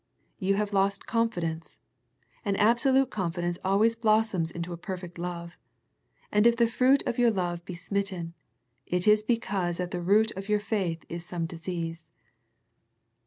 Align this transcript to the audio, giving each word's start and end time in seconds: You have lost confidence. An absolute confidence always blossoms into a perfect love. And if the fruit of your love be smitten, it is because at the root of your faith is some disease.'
You 0.39 0.55
have 0.55 0.73
lost 0.73 1.05
confidence. 1.05 1.77
An 2.43 2.55
absolute 2.55 3.11
confidence 3.11 3.59
always 3.63 3.95
blossoms 3.95 4.49
into 4.49 4.73
a 4.73 4.77
perfect 4.77 5.19
love. 5.19 5.59
And 6.31 6.47
if 6.47 6.57
the 6.57 6.65
fruit 6.67 7.03
of 7.05 7.19
your 7.19 7.29
love 7.29 7.63
be 7.65 7.75
smitten, 7.75 8.33
it 8.87 9.07
is 9.07 9.21
because 9.21 9.79
at 9.79 9.91
the 9.91 10.01
root 10.01 10.31
of 10.31 10.49
your 10.49 10.59
faith 10.59 11.05
is 11.07 11.23
some 11.23 11.45
disease.' 11.45 12.09